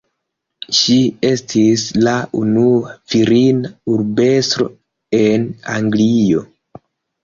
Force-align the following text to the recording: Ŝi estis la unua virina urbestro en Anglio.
Ŝi 0.77 0.95
estis 1.29 1.83
la 2.07 2.15
unua 2.41 2.97
virina 3.13 3.73
urbestro 3.95 4.71
en 5.25 5.51
Anglio. 5.81 6.49